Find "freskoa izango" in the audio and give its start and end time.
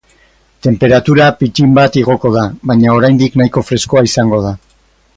3.71-4.43